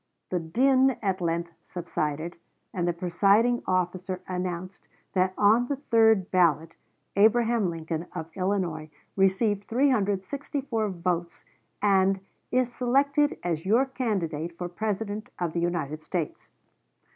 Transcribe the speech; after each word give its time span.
The 0.31 0.39
din 0.39 0.97
at 1.03 1.21
length 1.21 1.51
subsided, 1.63 2.35
and 2.73 2.87
the 2.87 2.91
presiding 2.91 3.61
officer 3.67 4.19
announced 4.27 4.87
that 5.13 5.31
on 5.37 5.67
the 5.67 5.75
third 5.75 6.31
ballot 6.31 6.71
Abraham 7.15 7.69
Lincoln, 7.69 8.07
of 8.15 8.31
Illinois, 8.35 8.89
received 9.15 9.65
364 9.67 10.89
votes, 10.89 11.45
and 11.83 12.19
"is 12.49 12.73
selected 12.73 13.37
as 13.43 13.63
your 13.63 13.85
candidate 13.85 14.57
for 14.57 14.67
President 14.67 15.29
of 15.37 15.53
the 15.53 15.61
United 15.61 16.01
States." 16.01 16.49